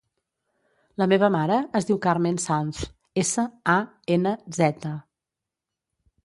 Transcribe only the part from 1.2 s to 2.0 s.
mare es diu